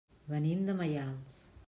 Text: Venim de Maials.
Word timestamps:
Venim 0.31 0.63
de 0.69 0.75
Maials. 0.81 1.39